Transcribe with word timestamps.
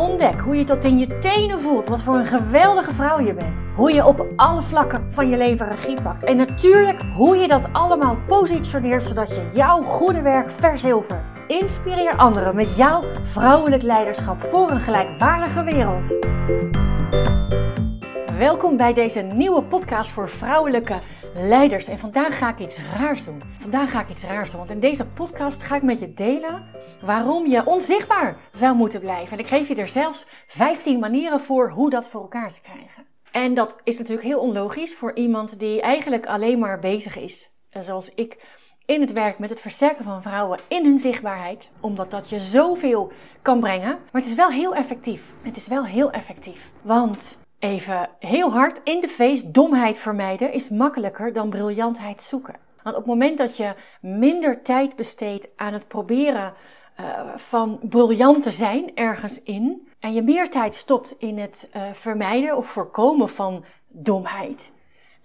Ontdek 0.00 0.40
hoe 0.40 0.56
je 0.56 0.64
tot 0.64 0.84
in 0.84 0.98
je 0.98 1.18
tenen 1.18 1.60
voelt 1.60 1.86
wat 1.86 2.02
voor 2.02 2.14
een 2.14 2.26
geweldige 2.26 2.92
vrouw 2.92 3.20
je 3.20 3.34
bent. 3.34 3.62
Hoe 3.74 3.92
je 3.92 4.06
op 4.06 4.26
alle 4.36 4.62
vlakken 4.62 5.10
van 5.10 5.28
je 5.28 5.36
leven 5.36 5.68
regie 5.68 6.02
pakt. 6.02 6.24
En 6.24 6.36
natuurlijk 6.36 7.00
hoe 7.12 7.36
je 7.36 7.48
dat 7.48 7.68
allemaal 7.72 8.16
positioneert 8.26 9.02
zodat 9.02 9.28
je 9.28 9.50
jouw 9.52 9.82
goede 9.82 10.22
werk 10.22 10.50
verzilvert. 10.50 11.30
Inspireer 11.46 12.16
anderen 12.16 12.54
met 12.56 12.76
jouw 12.76 13.04
vrouwelijk 13.22 13.82
leiderschap 13.82 14.40
voor 14.40 14.70
een 14.70 14.80
gelijkwaardige 14.80 15.64
wereld. 15.64 16.18
Welkom 18.40 18.76
bij 18.76 18.92
deze 18.92 19.20
nieuwe 19.20 19.62
podcast 19.62 20.10
voor 20.10 20.28
vrouwelijke 20.28 20.98
leiders. 21.34 21.86
En 21.86 21.98
vandaag 21.98 22.38
ga 22.38 22.48
ik 22.48 22.58
iets 22.58 22.78
raars 22.98 23.24
doen. 23.24 23.42
Vandaag 23.58 23.90
ga 23.90 24.00
ik 24.00 24.08
iets 24.08 24.22
raars 24.22 24.50
doen, 24.50 24.58
want 24.58 24.70
in 24.70 24.80
deze 24.80 25.06
podcast 25.06 25.62
ga 25.62 25.76
ik 25.76 25.82
met 25.82 26.00
je 26.00 26.14
delen 26.14 26.64
waarom 27.00 27.46
je 27.46 27.66
onzichtbaar 27.66 28.36
zou 28.52 28.76
moeten 28.76 29.00
blijven. 29.00 29.32
En 29.32 29.38
ik 29.38 29.46
geef 29.46 29.68
je 29.68 29.74
er 29.74 29.88
zelfs 29.88 30.26
15 30.46 30.98
manieren 30.98 31.40
voor 31.40 31.70
hoe 31.70 31.90
dat 31.90 32.08
voor 32.08 32.20
elkaar 32.20 32.52
te 32.52 32.60
krijgen. 32.60 33.06
En 33.30 33.54
dat 33.54 33.76
is 33.84 33.98
natuurlijk 33.98 34.26
heel 34.26 34.40
onlogisch 34.40 34.94
voor 34.94 35.14
iemand 35.14 35.58
die 35.58 35.80
eigenlijk 35.80 36.26
alleen 36.26 36.58
maar 36.58 36.78
bezig 36.78 37.18
is, 37.18 37.50
zoals 37.70 38.14
ik, 38.14 38.44
in 38.86 39.00
het 39.00 39.12
werk 39.12 39.38
met 39.38 39.50
het 39.50 39.60
versterken 39.60 40.04
van 40.04 40.22
vrouwen 40.22 40.60
in 40.68 40.84
hun 40.84 40.98
zichtbaarheid. 40.98 41.70
Omdat 41.80 42.10
dat 42.10 42.28
je 42.28 42.38
zoveel 42.38 43.12
kan 43.42 43.60
brengen. 43.60 43.98
Maar 44.12 44.22
het 44.22 44.30
is 44.30 44.34
wel 44.34 44.50
heel 44.50 44.74
effectief. 44.74 45.34
Het 45.42 45.56
is 45.56 45.68
wel 45.68 45.84
heel 45.84 46.10
effectief. 46.10 46.72
Want 46.82 47.38
Even 47.60 48.08
heel 48.18 48.52
hard 48.52 48.80
in 48.84 49.00
de 49.00 49.08
face, 49.08 49.50
domheid 49.50 49.98
vermijden 49.98 50.52
is 50.52 50.68
makkelijker 50.68 51.32
dan 51.32 51.50
briljantheid 51.50 52.22
zoeken. 52.22 52.56
Want 52.82 52.96
op 52.96 53.02
het 53.02 53.10
moment 53.10 53.38
dat 53.38 53.56
je 53.56 53.74
minder 54.00 54.62
tijd 54.62 54.96
besteedt 54.96 55.48
aan 55.56 55.72
het 55.72 55.88
proberen 55.88 56.52
uh, 57.00 57.36
van 57.36 57.78
briljant 57.82 58.42
te 58.42 58.50
zijn 58.50 58.96
ergens 58.96 59.42
in, 59.42 59.88
en 59.98 60.12
je 60.12 60.22
meer 60.22 60.50
tijd 60.50 60.74
stopt 60.74 61.14
in 61.18 61.38
het 61.38 61.68
uh, 61.76 61.82
vermijden 61.92 62.56
of 62.56 62.66
voorkomen 62.66 63.28
van 63.28 63.64
domheid, 63.88 64.72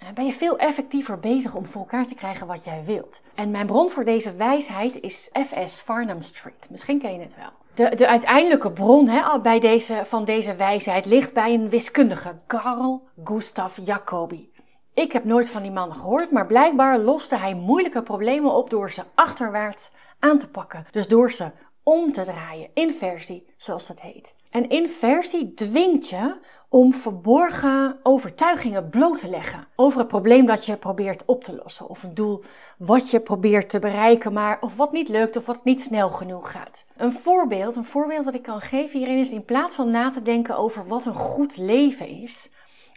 uh, 0.01 0.09
ben 0.13 0.25
je 0.25 0.31
veel 0.31 0.57
effectiever 0.57 1.19
bezig 1.19 1.55
om 1.55 1.65
voor 1.65 1.81
elkaar 1.81 2.05
te 2.05 2.15
krijgen 2.15 2.47
wat 2.47 2.63
jij 2.63 2.83
wilt. 2.85 3.21
En 3.35 3.51
mijn 3.51 3.65
bron 3.65 3.89
voor 3.89 4.05
deze 4.05 4.35
wijsheid 4.35 5.01
is 5.01 5.29
F.S. 5.47 5.81
Farnham 5.81 6.21
Street. 6.21 6.67
Misschien 6.69 6.99
ken 6.99 7.13
je 7.13 7.19
het 7.19 7.35
wel. 7.35 7.64
De, 7.75 7.95
de 7.95 8.07
uiteindelijke 8.07 8.71
bron 8.71 9.07
hè, 9.07 9.39
bij 9.41 9.59
deze, 9.59 10.01
van 10.05 10.25
deze 10.25 10.55
wijsheid 10.55 11.05
ligt 11.05 11.33
bij 11.33 11.53
een 11.53 11.69
wiskundige, 11.69 12.39
Carl 12.47 13.07
Gustav 13.23 13.77
Jacobi. 13.83 14.51
Ik 14.93 15.11
heb 15.11 15.23
nooit 15.23 15.49
van 15.49 15.61
die 15.61 15.71
man 15.71 15.95
gehoord, 15.95 16.31
maar 16.31 16.45
blijkbaar 16.45 16.99
loste 16.99 17.37
hij 17.37 17.53
moeilijke 17.53 18.03
problemen 18.03 18.51
op 18.51 18.69
door 18.69 18.91
ze 18.91 19.03
achterwaarts 19.15 19.91
aan 20.19 20.39
te 20.39 20.49
pakken. 20.49 20.85
Dus 20.91 21.07
door 21.07 21.31
ze 21.31 21.51
om 21.83 22.11
te 22.11 22.23
draaien, 22.23 22.69
inversie, 22.73 23.53
zoals 23.57 23.87
dat 23.87 24.01
heet. 24.01 24.34
En 24.55 24.69
inversie 24.69 25.53
dwingt 25.53 26.09
je 26.09 26.35
om 26.69 26.93
verborgen 26.93 27.99
overtuigingen 28.03 28.89
bloot 28.89 29.17
te 29.19 29.29
leggen 29.29 29.67
over 29.75 29.99
het 29.99 30.07
probleem 30.07 30.45
dat 30.45 30.65
je 30.65 30.77
probeert 30.77 31.23
op 31.25 31.43
te 31.43 31.55
lossen. 31.55 31.89
Of 31.89 32.03
een 32.03 32.13
doel 32.13 32.43
wat 32.77 33.11
je 33.11 33.19
probeert 33.19 33.69
te 33.69 33.79
bereiken, 33.79 34.33
maar 34.33 34.57
of 34.61 34.75
wat 34.75 34.91
niet 34.91 35.09
lukt 35.09 35.35
of 35.35 35.45
wat 35.45 35.63
niet 35.63 35.81
snel 35.81 36.09
genoeg 36.09 36.51
gaat. 36.51 36.85
Een 36.97 37.11
voorbeeld, 37.11 37.75
een 37.75 37.85
voorbeeld 37.85 38.25
wat 38.25 38.33
ik 38.33 38.41
kan 38.41 38.61
geven 38.61 38.99
hierin 38.99 39.19
is 39.19 39.31
in 39.31 39.45
plaats 39.45 39.75
van 39.75 39.91
na 39.91 40.11
te 40.11 40.21
denken 40.21 40.57
over 40.57 40.87
wat 40.87 41.05
een 41.05 41.15
goed 41.15 41.57
leven 41.57 42.07
is, 42.07 42.49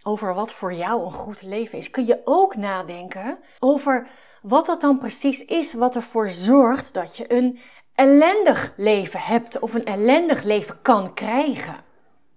over 0.03 0.35
wat 0.35 0.53
voor 0.53 0.73
jou 0.73 1.05
een 1.05 1.13
goed 1.13 1.43
leven 1.43 1.79
is, 1.79 1.91
kun 1.91 2.07
je 2.07 2.21
ook 2.25 2.57
nadenken 2.57 3.39
over 3.59 4.09
wat 4.43 4.67
dat 4.67 4.81
dan 4.81 4.99
precies 4.99 5.45
is 5.45 5.75
wat 5.75 5.95
ervoor 5.95 6.29
zorgt 6.29 6.95
dat 6.95 7.17
je 7.17 7.33
een 7.33 7.59
ellendig 7.99 8.73
leven 8.77 9.21
hebt 9.21 9.59
of 9.59 9.75
een 9.75 9.85
ellendig 9.85 10.43
leven 10.43 10.79
kan 10.83 11.15
krijgen. 11.15 11.77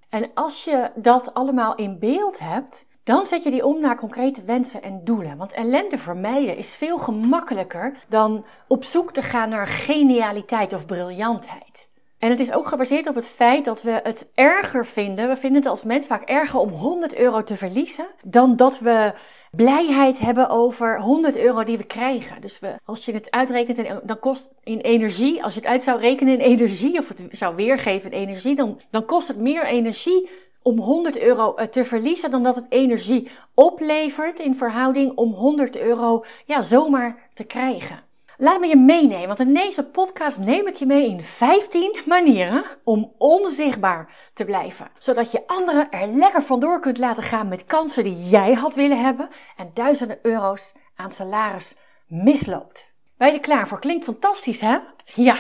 En 0.09 0.31
als 0.33 0.63
je 0.63 0.91
dat 0.95 1.33
allemaal 1.33 1.75
in 1.75 1.99
beeld 1.99 2.39
hebt, 2.39 2.87
dan 3.03 3.25
zet 3.25 3.43
je 3.43 3.51
die 3.51 3.65
om 3.65 3.79
naar 3.79 3.95
concrete 3.95 4.43
wensen 4.43 4.81
en 4.81 5.03
doelen. 5.03 5.37
Want 5.37 5.53
ellende 5.53 5.97
vermijden 5.97 6.57
is 6.57 6.75
veel 6.75 6.97
gemakkelijker 6.97 7.97
dan 8.07 8.45
op 8.67 8.83
zoek 8.83 9.13
te 9.13 9.21
gaan 9.21 9.49
naar 9.49 9.67
genialiteit 9.67 10.73
of 10.73 10.85
briljantheid. 10.85 11.89
En 12.21 12.29
het 12.29 12.39
is 12.39 12.51
ook 12.51 12.65
gebaseerd 12.65 13.07
op 13.07 13.15
het 13.15 13.27
feit 13.27 13.65
dat 13.65 13.81
we 13.81 13.99
het 14.03 14.27
erger 14.35 14.85
vinden. 14.85 15.27
We 15.27 15.35
vinden 15.35 15.61
het 15.61 15.69
als 15.69 15.83
mens 15.83 16.07
vaak 16.07 16.29
erger 16.29 16.59
om 16.59 16.69
100 16.69 17.15
euro 17.15 17.43
te 17.43 17.55
verliezen 17.55 18.05
dan 18.23 18.55
dat 18.55 18.79
we 18.79 19.13
blijheid 19.51 20.19
hebben 20.19 20.49
over 20.49 20.99
100 20.99 21.37
euro 21.37 21.63
die 21.63 21.77
we 21.77 21.83
krijgen. 21.83 22.41
Dus 22.41 22.59
we, 22.59 22.75
als 22.85 23.05
je 23.05 23.13
het 23.13 23.31
uitrekent, 23.31 24.07
dan 24.07 24.19
kost 24.19 24.49
in 24.63 24.79
energie, 24.79 25.43
als 25.43 25.53
je 25.53 25.59
het 25.59 25.69
uit 25.69 25.83
zou 25.83 25.99
rekenen 25.99 26.33
in 26.33 26.39
energie, 26.39 26.99
of 26.99 27.07
het 27.07 27.23
zou 27.31 27.55
weergeven 27.55 28.11
in 28.11 28.19
energie, 28.19 28.55
dan, 28.55 28.79
dan 28.89 29.05
kost 29.05 29.27
het 29.27 29.37
meer 29.37 29.65
energie 29.65 30.29
om 30.61 30.79
100 30.79 31.19
euro 31.19 31.55
eh, 31.55 31.67
te 31.67 31.85
verliezen 31.85 32.31
dan 32.31 32.43
dat 32.43 32.55
het 32.55 32.65
energie 32.69 33.29
oplevert 33.53 34.39
in 34.39 34.55
verhouding 34.55 35.15
om 35.15 35.33
100 35.33 35.77
euro 35.77 36.23
ja, 36.45 36.61
zomaar 36.61 37.29
te 37.33 37.43
krijgen. 37.43 38.10
Laat 38.41 38.59
me 38.59 38.67
je 38.67 38.75
meenemen, 38.77 39.27
want 39.27 39.39
in 39.39 39.53
deze 39.53 39.85
podcast 39.85 40.39
neem 40.39 40.67
ik 40.67 40.75
je 40.75 40.85
mee 40.85 41.07
in 41.07 41.19
15 41.19 41.99
manieren 42.05 42.63
om 42.83 43.13
onzichtbaar 43.17 44.29
te 44.33 44.45
blijven. 44.45 44.91
Zodat 44.97 45.31
je 45.31 45.47
anderen 45.47 45.91
er 45.91 46.07
lekker 46.07 46.43
vandoor 46.43 46.79
kunt 46.79 46.97
laten 46.97 47.23
gaan 47.23 47.47
met 47.47 47.65
kansen 47.65 48.03
die 48.03 48.29
jij 48.29 48.53
had 48.53 48.75
willen 48.75 49.01
hebben 49.03 49.29
en 49.57 49.71
duizenden 49.73 50.19
euro's 50.21 50.75
aan 50.95 51.11
salaris 51.11 51.75
misloopt. 52.07 52.91
Ben 53.17 53.27
je 53.27 53.33
er 53.33 53.39
klaar 53.39 53.67
voor? 53.67 53.79
Klinkt 53.79 54.05
fantastisch, 54.05 54.59
hè? 54.59 54.77
Ja, 55.05 55.37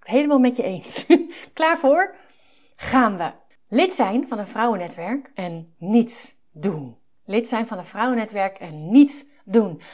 helemaal 0.00 0.38
met 0.38 0.56
je 0.56 0.62
eens. 0.62 1.06
klaar 1.52 1.78
voor? 1.78 2.14
Gaan 2.76 3.16
we. 3.16 3.32
Lid 3.68 3.94
zijn 3.94 4.28
van 4.28 4.38
een 4.38 4.46
vrouwennetwerk 4.46 5.30
en 5.34 5.74
niets 5.78 6.34
doen. 6.52 6.96
Lid 7.24 7.48
zijn 7.48 7.66
van 7.66 7.78
een 7.78 7.84
vrouwennetwerk 7.84 8.56
en 8.56 8.90
niets 8.90 9.20
doen. 9.20 9.37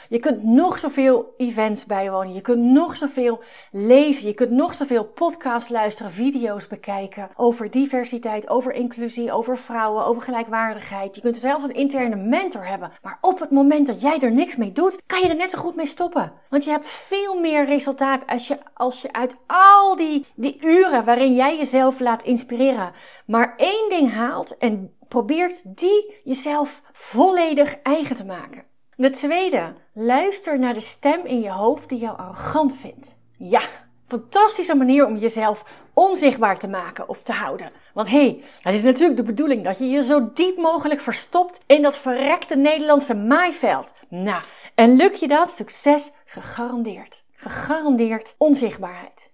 Je 0.09 0.19
kunt 0.19 0.43
nog 0.43 0.79
zoveel 0.79 1.35
events 1.37 1.87
bijwonen. 1.87 2.35
Je 2.35 2.41
kunt 2.41 2.61
nog 2.61 2.97
zoveel 2.97 3.43
lezen. 3.71 4.29
Je 4.29 4.35
kunt 4.35 4.51
nog 4.51 4.75
zoveel 4.75 5.05
podcasts 5.05 5.69
luisteren, 5.69 6.13
video's 6.13 6.67
bekijken 6.67 7.31
over 7.37 7.71
diversiteit, 7.71 8.49
over 8.49 8.73
inclusie, 8.73 9.33
over 9.33 9.59
vrouwen, 9.59 10.05
over 10.05 10.23
gelijkwaardigheid. 10.23 11.15
Je 11.15 11.21
kunt 11.21 11.37
zelfs 11.37 11.65
een 11.65 11.75
interne 11.75 12.17
mentor 12.17 12.67
hebben. 12.67 12.93
Maar 13.03 13.19
op 13.21 13.41
het 13.41 13.51
moment 13.51 13.87
dat 13.87 14.01
jij 14.01 14.19
er 14.19 14.33
niks 14.33 14.57
mee 14.57 14.73
doet, 14.73 14.99
kan 15.07 15.21
je 15.21 15.29
er 15.29 15.37
net 15.37 15.51
zo 15.51 15.59
goed 15.59 15.77
mee 15.77 15.87
stoppen. 15.87 16.33
Want 16.49 16.65
je 16.65 16.71
hebt 16.71 16.89
veel 16.89 17.41
meer 17.41 17.65
resultaat 17.65 18.27
als 18.27 18.49
je, 18.49 18.59
als 18.75 19.03
je 19.03 19.13
uit 19.13 19.37
al 19.47 19.97
die, 19.97 20.27
die 20.35 20.59
uren 20.61 21.05
waarin 21.05 21.35
jij 21.35 21.57
jezelf 21.57 22.01
laat 22.01 22.23
inspireren, 22.23 22.93
maar 23.27 23.55
één 23.57 23.89
ding 23.89 24.13
haalt 24.13 24.57
en 24.57 24.97
probeert 25.09 25.63
die 25.65 26.21
jezelf 26.25 26.83
volledig 26.93 27.77
eigen 27.83 28.17
te 28.17 28.25
maken. 28.25 28.74
De 28.97 29.11
tweede, 29.11 29.75
luister 29.93 30.59
naar 30.59 30.75
de 30.75 30.81
stem 30.81 31.27
in 31.27 31.41
je 31.41 31.51
hoofd 31.51 31.89
die 31.89 31.99
jou 31.99 32.19
arrogant 32.19 32.77
vindt. 32.77 33.19
Ja, 33.39 33.61
fantastische 34.07 34.75
manier 34.75 35.07
om 35.07 35.17
jezelf 35.17 35.65
onzichtbaar 35.95 36.59
te 36.59 36.69
maken 36.69 37.09
of 37.09 37.23
te 37.23 37.33
houden. 37.33 37.71
Want 37.95 38.09
hé, 38.09 38.19
hey, 38.19 38.43
het 38.61 38.75
is 38.75 38.83
natuurlijk 38.83 39.17
de 39.17 39.23
bedoeling 39.23 39.65
dat 39.65 39.79
je 39.79 39.89
je 39.89 40.03
zo 40.03 40.31
diep 40.35 40.57
mogelijk 40.57 41.01
verstopt 41.01 41.61
in 41.67 41.83
dat 41.83 41.97
verrekte 41.97 42.57
Nederlandse 42.57 43.15
maaiveld. 43.15 43.93
Nou, 44.09 44.43
en 44.75 44.97
lukt 44.97 45.21
je 45.21 45.29
dat, 45.29 45.51
succes 45.51 46.13
gegarandeerd. 46.25 47.25
Gegarandeerd 47.33 48.35
onzichtbaarheid. 48.39 49.33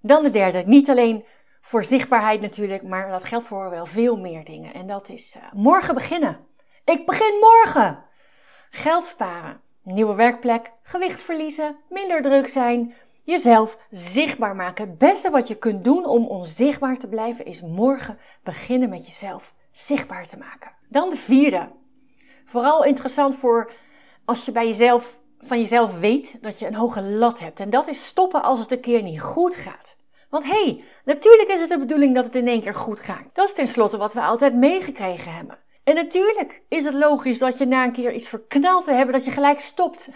Dan 0.00 0.22
de 0.22 0.30
derde, 0.30 0.62
niet 0.66 0.90
alleen 0.90 1.24
voor 1.60 1.84
zichtbaarheid 1.84 2.40
natuurlijk, 2.40 2.82
maar 2.82 3.08
dat 3.08 3.24
geldt 3.24 3.46
voor 3.46 3.70
wel 3.70 3.86
veel 3.86 4.16
meer 4.16 4.44
dingen. 4.44 4.74
En 4.74 4.86
dat 4.86 5.08
is 5.08 5.36
uh, 5.36 5.42
morgen 5.52 5.94
beginnen. 5.94 6.46
Ik 6.84 7.06
begin 7.06 7.38
morgen! 7.40 8.10
Geld 8.74 9.04
sparen, 9.04 9.60
nieuwe 9.82 10.14
werkplek, 10.14 10.70
gewicht 10.82 11.22
verliezen, 11.22 11.76
minder 11.88 12.22
druk 12.22 12.48
zijn, 12.48 12.94
jezelf 13.22 13.78
zichtbaar 13.90 14.56
maken. 14.56 14.88
Het 14.88 14.98
beste 14.98 15.30
wat 15.30 15.48
je 15.48 15.54
kunt 15.54 15.84
doen 15.84 16.06
om 16.06 16.26
onzichtbaar 16.26 16.96
te 16.96 17.08
blijven 17.08 17.44
is 17.44 17.62
morgen 17.62 18.18
beginnen 18.42 18.88
met 18.88 19.06
jezelf 19.06 19.54
zichtbaar 19.72 20.26
te 20.26 20.36
maken. 20.36 20.72
Dan 20.88 21.10
de 21.10 21.16
vierde. 21.16 21.68
Vooral 22.44 22.84
interessant 22.84 23.34
voor 23.34 23.72
als 24.24 24.44
je 24.44 24.52
bij 24.52 24.66
jezelf 24.66 25.20
van 25.38 25.58
jezelf 25.58 25.98
weet 25.98 26.42
dat 26.42 26.58
je 26.58 26.66
een 26.66 26.74
hoge 26.74 27.02
lat 27.02 27.38
hebt. 27.40 27.60
En 27.60 27.70
dat 27.70 27.88
is 27.88 28.06
stoppen 28.06 28.42
als 28.42 28.58
het 28.58 28.72
een 28.72 28.80
keer 28.80 29.02
niet 29.02 29.20
goed 29.20 29.54
gaat. 29.54 29.96
Want 30.30 30.44
hé, 30.44 30.64
hey, 30.64 30.84
natuurlijk 31.04 31.48
is 31.48 31.60
het 31.60 31.68
de 31.68 31.78
bedoeling 31.78 32.14
dat 32.14 32.24
het 32.24 32.36
in 32.36 32.48
één 32.48 32.62
keer 32.62 32.74
goed 32.74 33.00
gaat. 33.00 33.30
Dat 33.32 33.44
is 33.44 33.52
tenslotte 33.52 33.96
wat 33.96 34.12
we 34.12 34.20
altijd 34.20 34.54
meegekregen 34.54 35.34
hebben. 35.34 35.58
En 35.84 35.94
natuurlijk 35.94 36.62
is 36.68 36.84
het 36.84 36.94
logisch 36.94 37.38
dat 37.38 37.58
je 37.58 37.66
na 37.66 37.84
een 37.84 37.92
keer 37.92 38.12
iets 38.14 38.28
verknald 38.28 38.84
te 38.84 38.92
hebben, 38.92 39.14
dat 39.14 39.24
je 39.24 39.30
gelijk 39.30 39.60
stopt. 39.60 40.08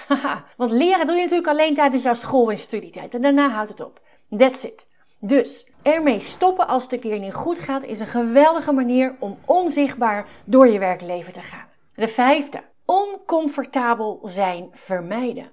Want 0.57 0.71
leren 0.71 1.07
doe 1.07 1.15
je 1.15 1.23
natuurlijk 1.23 1.49
alleen 1.49 1.75
tijdens 1.75 2.03
jouw 2.03 2.15
school- 2.15 2.51
en 2.51 2.59
studietijd. 2.59 3.15
En 3.15 3.21
daarna 3.21 3.49
houdt 3.49 3.71
het 3.71 3.81
op. 3.81 4.01
That's 4.37 4.65
it. 4.65 4.89
Dus 5.19 5.67
ermee 5.83 6.21
stoppen 6.21 6.69
als 6.69 6.83
het 6.83 6.93
een 6.93 7.01
keer 7.01 7.19
niet 7.19 7.35
goed 7.35 7.59
gaat, 7.59 7.85
is 7.85 8.01
een 8.01 8.07
geweldige 8.07 8.73
manier 8.73 9.17
om 9.19 9.39
onzichtbaar 9.45 10.27
door 10.45 10.69
je 10.69 10.79
werkleven 10.79 11.33
te 11.33 11.41
gaan. 11.41 11.69
De 11.95 12.09
vijfde. 12.09 12.63
Oncomfortabel 12.85 14.21
zijn 14.25 14.69
vermijden. 14.73 15.51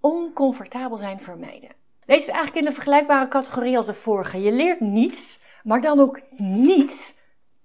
Oncomfortabel 0.00 0.96
zijn 0.96 1.20
vermijden. 1.20 1.70
Deze 2.04 2.20
is 2.20 2.28
eigenlijk 2.28 2.56
in 2.56 2.66
een 2.66 2.72
vergelijkbare 2.72 3.28
categorie 3.28 3.76
als 3.76 3.86
de 3.86 3.94
vorige. 3.94 4.40
Je 4.42 4.52
leert 4.52 4.80
niets, 4.80 5.38
maar 5.62 5.80
dan 5.80 6.00
ook 6.00 6.20
niets 6.36 7.14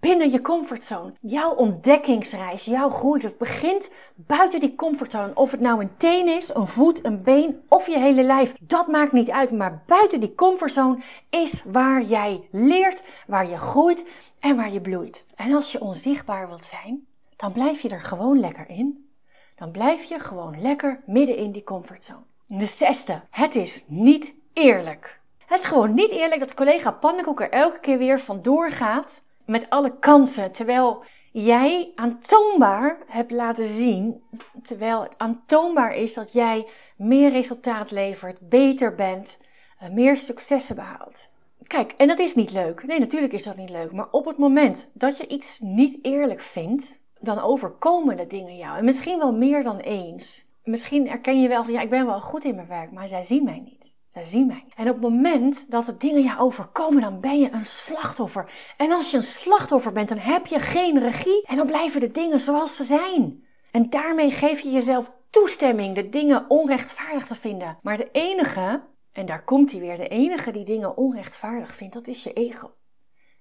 binnen 0.01 0.31
je 0.31 0.42
comfortzone. 0.42 1.13
Jouw 1.19 1.51
ontdekkingsreis, 1.51 2.65
jouw 2.65 2.89
groei, 2.89 3.19
dat 3.19 3.38
begint 3.38 3.89
buiten 4.15 4.59
die 4.59 4.75
comfortzone. 4.75 5.31
Of 5.36 5.51
het 5.51 5.59
nou 5.59 5.81
een 5.81 5.98
teen 5.98 6.27
is, 6.27 6.53
een 6.53 6.68
voet, 6.68 7.06
een 7.06 7.24
been 7.24 7.62
of 7.68 7.88
je 7.88 8.00
hele 8.00 8.24
lijf. 8.24 8.53
Dat 8.62 8.88
maakt 8.88 9.12
niet 9.12 9.31
uit, 9.31 9.51
maar 9.51 9.83
buiten 9.86 10.19
die 10.19 10.36
comfortzone 10.36 11.00
is 11.30 11.63
waar 11.65 12.01
jij 12.01 12.48
leert, 12.51 13.03
waar 13.27 13.50
je 13.50 13.57
groeit 13.57 14.06
en 14.39 14.56
waar 14.56 14.71
je 14.71 14.81
bloeit. 14.81 15.25
En 15.36 15.53
als 15.53 15.71
je 15.71 15.81
onzichtbaar 15.81 16.47
wilt 16.47 16.65
zijn, 16.65 17.06
dan 17.36 17.51
blijf 17.51 17.81
je 17.81 17.89
er 17.89 18.01
gewoon 18.01 18.39
lekker 18.39 18.69
in. 18.69 19.09
Dan 19.56 19.71
blijf 19.71 20.04
je 20.04 20.19
gewoon 20.19 20.62
lekker 20.62 21.01
midden 21.06 21.38
in 21.38 21.51
die 21.51 21.63
comfortzone. 21.63 22.24
De 22.47 22.65
zesde, 22.65 23.21
het 23.30 23.56
is 23.56 23.83
niet 23.88 24.33
eerlijk. 24.54 25.19
Het 25.45 25.59
is 25.59 25.65
gewoon 25.65 25.94
niet 25.94 26.12
eerlijk 26.12 26.39
dat 26.39 26.54
collega 26.54 26.92
Pannenkoek 26.92 27.42
er 27.42 27.50
elke 27.50 27.80
keer 27.80 27.97
weer 27.97 28.19
vandoor 28.19 28.71
gaat 28.71 29.21
met 29.51 29.69
alle 29.69 30.00
kansen, 30.00 30.51
terwijl 30.51 31.03
jij 31.31 31.92
aantoonbaar 31.95 32.98
hebt 33.07 33.31
laten 33.31 33.68
zien, 33.68 34.24
terwijl 34.63 35.01
het 35.01 35.18
aantoonbaar 35.18 35.95
is 35.95 36.13
dat 36.13 36.33
jij 36.33 36.68
meer 36.98 37.31
resultaat 37.31 37.92
levert, 37.92 38.50
beter 38.50 38.95
bent, 38.95 39.39
eh, 39.80 39.89
meer 39.89 40.18
successen 40.18 40.75
behaalt. 40.75 41.30
Kijk, 41.68 41.92
en 41.92 42.07
dat 42.07 42.19
is 42.19 42.36
niet 42.36 42.51
leuk. 42.51 42.86
Nee, 42.86 43.00
natuurlijk 43.00 43.33
is 43.33 43.44
dat 43.44 43.56
niet 43.56 43.69
leuk. 43.69 43.92
Maar 43.92 44.07
op 44.12 44.25
het 44.25 44.38
moment 44.38 44.89
dat 44.94 45.18
je 45.18 45.27
iets 45.27 45.59
niet 45.59 46.00
eerlijk 46.01 46.39
vindt, 46.39 47.00
dan 47.19 47.39
overkomen 47.39 48.18
de 48.18 48.27
dingen 48.27 48.57
jou. 48.57 48.77
En 48.77 48.86
misschien 48.86 49.18
wel 49.18 49.33
meer 49.33 49.63
dan 49.63 49.77
eens. 49.77 50.45
Misschien 50.63 51.09
erken 51.09 51.42
je 51.42 51.47
wel 51.47 51.63
van 51.63 51.74
ja, 51.74 51.81
ik 51.81 51.89
ben 51.89 52.06
wel 52.06 52.21
goed 52.21 52.45
in 52.45 52.56
mijn 52.56 52.68
werk, 52.68 52.92
maar 52.92 53.07
zij 53.07 53.24
zien 53.24 53.44
mij 53.44 53.59
niet. 53.59 53.91
Zij 54.12 54.24
zien 54.24 54.48
mij. 54.48 54.66
En 54.75 54.88
op 54.88 54.94
het 54.94 55.02
moment 55.02 55.66
dat 55.69 55.86
de 55.86 55.98
dingen 55.98 56.24
jou 56.24 56.40
overkomen, 56.40 57.02
dan 57.02 57.19
ben 57.19 57.40
je 57.40 57.52
een 57.52 57.66
slachtoffer. 57.66 58.52
En 58.78 58.92
als 58.92 59.12
je 59.12 59.18
een 59.18 59.24
slachtoffer 59.24 59.92
bent, 59.92 60.10
dan 60.10 60.18
heb 60.18 60.46
je 60.46 60.60
geen 60.60 61.00
regie 61.00 61.46
en 61.48 61.56
dan 61.56 61.68
blijven 61.68 62.00
de 62.00 62.12
dingen 62.12 62.40
zoals 62.40 62.75
ze 62.75 62.84
zijn. 62.84 63.46
En 63.72 63.90
daarmee 63.90 64.31
geef 64.31 64.60
je 64.60 64.72
jezelf 64.72 65.12
toestemming 65.30 65.96
de 65.96 66.10
dingen 66.10 66.46
onrechtvaardig 66.48 67.28
te 67.28 67.36
vinden. 67.36 67.78
Maar 67.81 67.98
de 67.98 68.10
enige, 68.12 68.84
en 69.12 69.25
daar 69.25 69.44
komt 69.44 69.72
hij 69.72 69.80
weer, 69.80 69.98
de 69.98 70.08
enige 70.08 70.52
die 70.52 70.66
dingen 70.66 70.98
onrechtvaardig 70.98 71.74
vindt, 71.74 71.94
dat 71.94 72.07
is 72.07 72.24
je 72.24 72.34
ego. 72.34 72.74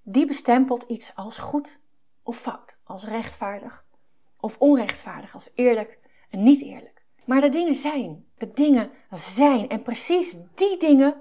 Die 0.03 0.27
bestempelt 0.27 0.83
iets 0.83 1.13
als 1.15 1.39
goed 1.39 1.79
of 2.23 2.37
fout, 2.37 2.79
als 2.85 3.05
rechtvaardig 3.05 3.87
of 4.41 4.57
onrechtvaardig, 4.59 5.35
als 5.35 5.51
eerlijk 5.55 5.99
en 6.31 6.43
niet 6.43 6.63
eerlijk. 6.63 7.00
Maar 7.25 7.41
de 7.41 7.49
dingen 7.49 7.75
zijn. 7.75 8.25
De 8.39 8.51
dingen 8.53 8.91
zijn. 9.11 9.69
En 9.69 9.83
precies 9.83 10.37
die 10.55 10.77
dingen 10.77 11.15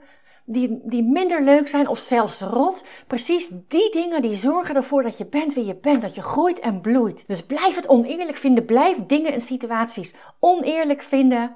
die, 0.52 0.80
die 0.84 1.04
minder 1.04 1.44
leuk 1.44 1.68
zijn 1.68 1.88
of 1.88 2.00
zelfs 2.00 2.42
rot, 2.42 2.84
precies 3.08 3.48
die 3.68 3.92
dingen 3.92 4.22
die 4.22 4.34
zorgen 4.34 4.76
ervoor 4.76 5.04
dat 5.04 5.18
je 5.18 5.26
bent 5.26 5.54
wie 5.54 5.66
je 5.66 5.76
bent, 5.76 6.02
dat 6.02 6.16
je 6.16 6.22
groeit 6.22 6.60
en 6.60 6.82
bloeit. 6.82 7.28
Dus 7.28 7.46
blijf 7.46 7.76
het 7.76 7.88
oneerlijk 7.88 8.38
vinden, 8.38 8.66
blijf 8.66 8.98
dingen 9.06 9.34
en 9.34 9.40
situaties 9.40 10.14
oneerlijk 10.40 11.02
vinden 11.02 11.56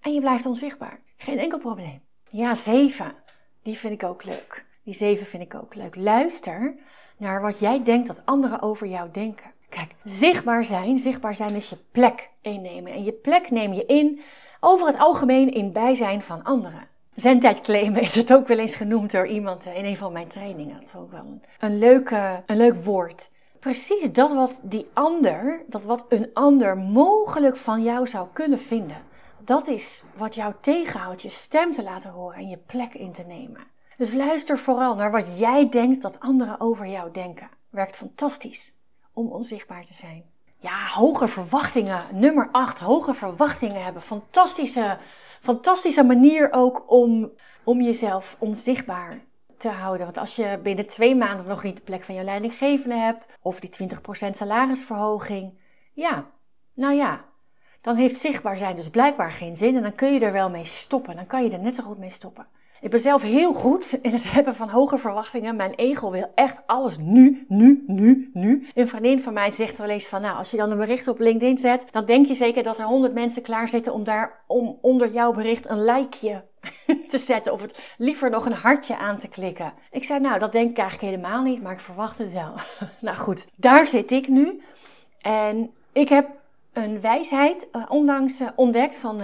en 0.00 0.12
je 0.12 0.20
blijft 0.20 0.46
onzichtbaar. 0.46 1.00
Geen 1.16 1.38
enkel 1.38 1.58
probleem. 1.58 2.02
Ja, 2.30 2.54
zeven. 2.54 3.14
Die 3.62 3.76
vind 3.76 3.92
ik 3.92 4.08
ook 4.08 4.24
leuk. 4.24 4.66
Die 4.84 4.94
zeven 4.94 5.26
vind 5.26 5.42
ik 5.42 5.54
ook 5.54 5.74
leuk. 5.74 5.96
Luister 5.96 6.74
naar 7.18 7.40
wat 7.40 7.58
jij 7.58 7.82
denkt 7.82 8.06
dat 8.06 8.22
anderen 8.24 8.62
over 8.62 8.86
jou 8.86 9.10
denken. 9.10 9.52
Kijk, 9.70 9.94
zichtbaar 10.04 10.64
zijn, 10.64 10.98
zichtbaar 10.98 11.34
zijn 11.34 11.54
is 11.54 11.70
je 11.70 11.76
plek 11.92 12.30
innemen. 12.40 12.92
En 12.92 13.04
je 13.04 13.12
plek 13.12 13.50
neem 13.50 13.72
je 13.72 13.86
in, 13.86 14.20
over 14.60 14.86
het 14.86 14.98
algemeen, 14.98 15.52
in 15.52 15.72
bijzijn 15.72 16.22
van 16.22 16.42
anderen. 16.42 16.88
Zendtijd 17.14 17.60
claimen 17.60 18.00
is 18.00 18.14
het 18.14 18.32
ook 18.32 18.48
wel 18.48 18.58
eens 18.58 18.74
genoemd 18.74 19.10
door 19.10 19.26
iemand 19.26 19.64
in 19.64 19.84
een 19.84 19.96
van 19.96 20.12
mijn 20.12 20.28
trainingen. 20.28 20.74
Dat 20.74 20.82
is 20.82 20.94
ook 20.94 21.10
wel 21.10 21.20
een, 21.20 21.42
een, 21.60 21.78
leuke, 21.78 22.42
een 22.46 22.56
leuk 22.56 22.76
woord. 22.76 23.30
Precies 23.60 24.12
dat 24.12 24.32
wat 24.32 24.60
die 24.62 24.88
ander, 24.92 25.62
dat 25.66 25.84
wat 25.84 26.06
een 26.08 26.30
ander 26.32 26.76
mogelijk 26.76 27.56
van 27.56 27.82
jou 27.82 28.06
zou 28.06 28.28
kunnen 28.32 28.58
vinden. 28.58 29.02
Dat 29.44 29.66
is 29.66 30.04
wat 30.16 30.34
jou 30.34 30.54
tegenhoudt 30.60 31.22
je 31.22 31.28
stem 31.28 31.72
te 31.72 31.82
laten 31.82 32.10
horen 32.10 32.38
en 32.38 32.48
je 32.48 32.58
plek 32.66 32.94
in 32.94 33.12
te 33.12 33.22
nemen. 33.22 33.66
Dus 33.96 34.14
luister 34.14 34.58
vooral 34.58 34.94
naar 34.94 35.10
wat 35.10 35.38
jij 35.38 35.68
denkt 35.68 36.02
dat 36.02 36.20
anderen 36.20 36.60
over 36.60 36.86
jou 36.86 37.10
denken. 37.10 37.48
Werkt 37.70 37.96
fantastisch 37.96 38.78
om 39.20 39.32
onzichtbaar 39.32 39.84
te 39.84 39.94
zijn. 39.94 40.24
Ja, 40.58 40.86
hoge 40.86 41.28
verwachtingen. 41.28 42.06
Nummer 42.12 42.48
8, 42.52 42.78
hoge 42.78 43.14
verwachtingen 43.14 43.84
hebben. 43.84 44.02
Fantastische, 44.02 44.98
fantastische 45.40 46.02
manier 46.02 46.48
ook 46.52 46.84
om, 46.86 47.30
om 47.64 47.80
jezelf 47.80 48.36
onzichtbaar 48.38 49.20
te 49.56 49.68
houden. 49.68 50.04
Want 50.04 50.18
als 50.18 50.36
je 50.36 50.58
binnen 50.62 50.86
twee 50.86 51.16
maanden 51.16 51.46
nog 51.46 51.62
niet 51.62 51.76
de 51.76 51.82
plek 51.82 52.02
van 52.02 52.14
je 52.14 52.22
leidinggevende 52.22 52.96
hebt, 52.96 53.26
of 53.42 53.60
die 53.60 53.88
20% 53.88 53.96
salarisverhoging, 54.30 55.58
ja, 55.92 56.30
nou 56.74 56.94
ja, 56.94 57.24
dan 57.80 57.96
heeft 57.96 58.16
zichtbaar 58.16 58.56
zijn 58.56 58.76
dus 58.76 58.90
blijkbaar 58.90 59.32
geen 59.32 59.56
zin 59.56 59.76
en 59.76 59.82
dan 59.82 59.94
kun 59.94 60.12
je 60.12 60.20
er 60.20 60.32
wel 60.32 60.50
mee 60.50 60.64
stoppen. 60.64 61.16
Dan 61.16 61.26
kan 61.26 61.44
je 61.44 61.50
er 61.50 61.58
net 61.58 61.74
zo 61.74 61.82
goed 61.82 61.98
mee 61.98 62.10
stoppen. 62.10 62.46
Ik 62.80 62.90
ben 62.90 63.00
zelf 63.00 63.22
heel 63.22 63.52
goed 63.52 63.98
in 64.02 64.12
het 64.12 64.32
hebben 64.34 64.54
van 64.54 64.68
hoge 64.68 64.98
verwachtingen. 64.98 65.56
Mijn 65.56 65.74
ego 65.74 66.10
wil 66.10 66.32
echt 66.34 66.62
alles 66.66 66.96
nu, 66.98 67.44
nu, 67.48 67.84
nu, 67.86 68.30
nu. 68.32 68.66
Een 68.74 68.88
vriendin 68.88 69.22
van 69.22 69.32
mij 69.32 69.50
zegt 69.50 69.78
wel 69.78 69.88
eens 69.88 70.08
van, 70.08 70.20
nou, 70.20 70.36
als 70.36 70.50
je 70.50 70.56
dan 70.56 70.70
een 70.70 70.78
bericht 70.78 71.08
op 71.08 71.18
LinkedIn 71.18 71.58
zet, 71.58 71.86
dan 71.90 72.04
denk 72.04 72.26
je 72.26 72.34
zeker 72.34 72.62
dat 72.62 72.78
er 72.78 72.84
honderd 72.84 73.14
mensen 73.14 73.42
klaar 73.42 73.68
zitten 73.68 73.92
om 73.92 74.04
daar, 74.04 74.44
om 74.46 74.78
onder 74.80 75.10
jouw 75.10 75.32
bericht 75.32 75.70
een 75.70 75.84
likeje 75.84 76.44
te 77.08 77.18
zetten 77.18 77.52
of 77.52 77.62
het 77.62 77.94
liever 77.98 78.30
nog 78.30 78.46
een 78.46 78.52
hartje 78.52 78.96
aan 78.96 79.18
te 79.18 79.28
klikken. 79.28 79.72
Ik 79.90 80.04
zei, 80.04 80.20
nou, 80.20 80.38
dat 80.38 80.52
denk 80.52 80.70
ik 80.70 80.78
eigenlijk 80.78 81.14
helemaal 81.14 81.42
niet, 81.42 81.62
maar 81.62 81.72
ik 81.72 81.80
verwacht 81.80 82.18
het 82.18 82.32
wel. 82.32 82.52
nou 83.00 83.16
goed, 83.16 83.46
daar 83.56 83.86
zit 83.86 84.10
ik 84.10 84.28
nu. 84.28 84.62
En 85.20 85.70
ik 85.92 86.08
heb 86.08 86.28
een 86.72 87.00
wijsheid 87.00 87.68
uh, 87.72 87.82
onlangs 87.88 88.40
uh, 88.40 88.48
ontdekt 88.56 88.96
van... 88.96 89.20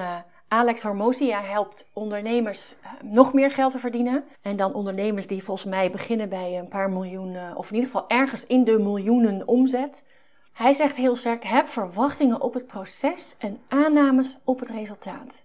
Alex 0.49 0.83
Hormosia 0.83 1.43
helpt 1.43 1.89
ondernemers 1.93 2.75
eh, 2.83 2.91
nog 3.03 3.33
meer 3.33 3.51
geld 3.51 3.73
te 3.73 3.79
verdienen. 3.79 4.25
En 4.43 4.57
dan 4.57 4.75
ondernemers 4.75 5.27
die 5.27 5.45
volgens 5.45 5.71
mij 5.71 5.91
beginnen 5.91 6.29
bij 6.29 6.59
een 6.59 6.69
paar 6.69 6.91
miljoen, 6.91 7.35
eh, 7.35 7.53
of 7.57 7.69
in 7.69 7.75
ieder 7.75 7.91
geval 7.91 8.09
ergens 8.09 8.47
in 8.47 8.65
de 8.65 8.79
miljoenen 8.79 9.49
omzet. 9.49 10.05
Hij 10.53 10.73
zegt 10.73 10.97
heel 10.97 11.17
sterk: 11.17 11.45
heb 11.45 11.69
verwachtingen 11.69 12.41
op 12.41 12.55
het 12.55 12.67
proces 12.67 13.35
en 13.39 13.61
aannames 13.69 14.39
op 14.45 14.61
het 14.61 14.69
resultaat. 14.69 15.45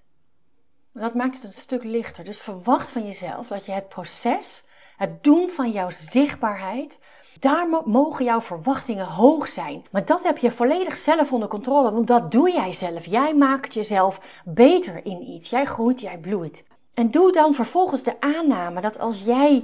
Dat 0.94 1.14
maakt 1.14 1.36
het 1.36 1.44
een 1.44 1.52
stuk 1.52 1.84
lichter. 1.84 2.24
Dus 2.24 2.42
verwacht 2.42 2.90
van 2.90 3.06
jezelf 3.06 3.48
dat 3.48 3.66
je 3.66 3.72
het 3.72 3.90
proces, 3.90 4.64
het 4.98 5.24
doen 5.24 5.50
van 5.50 5.72
jouw 5.72 5.90
zichtbaarheid, 5.90 7.00
daar 7.40 7.68
mogen 7.86 8.26
jouw 8.26 8.42
verwachtingen 8.42 9.06
hoog 9.06 9.48
zijn. 9.48 9.86
Maar 9.92 10.06
dat 10.06 10.24
heb 10.24 10.38
je 10.38 10.52
volledig 10.52 10.96
zelf 10.98 11.34
onder 11.34 11.48
controle, 11.48 11.92
want 11.92 12.08
dat 12.08 12.32
doe 12.32 12.52
jij 12.52 12.72
zelf. 12.72 13.06
Jij 13.06 13.36
maakt 13.36 13.74
jezelf 13.74 14.42
beter 14.46 15.06
in 15.06 15.22
iets. 15.22 15.50
Jij 15.50 15.66
groeit, 15.66 16.02
jij 16.02 16.18
bloeit. 16.18 16.64
En 16.94 17.12
doe 17.12 17.32
dan 17.32 17.54
vervolgens 17.54 18.04
de 18.04 18.20
aanname 18.20 18.82
dat 18.82 19.00
als 19.00 19.24
jij, 19.24 19.64